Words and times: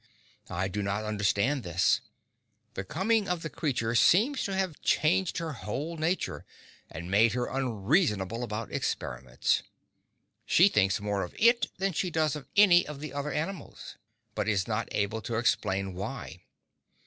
I 0.49 0.67
do 0.67 0.81
not 0.81 1.03
understand 1.05 1.61
this. 1.61 2.01
The 2.73 2.83
coming 2.83 3.27
of 3.29 3.43
the 3.43 3.51
creature 3.51 3.93
seems 3.93 4.43
to 4.45 4.55
have 4.55 4.81
changed 4.81 5.37
her 5.37 5.53
whole 5.53 5.95
nature 5.95 6.43
and 6.89 7.11
made 7.11 7.33
her 7.33 7.45
unreasonable 7.45 8.43
about 8.43 8.71
experiments. 8.71 9.61
She 10.47 10.69
thinks 10.69 10.99
more 10.99 11.21
of 11.21 11.35
it 11.37 11.67
than 11.77 11.93
she 11.93 12.09
does 12.09 12.35
of 12.35 12.47
any 12.55 12.87
of 12.87 12.99
the 12.99 13.13
other 13.13 13.31
animals, 13.31 13.95
but 14.33 14.47
is 14.49 14.67
not 14.67 14.89
able 14.91 15.21
to 15.21 15.35
explain 15.35 15.93
why. 15.93 16.39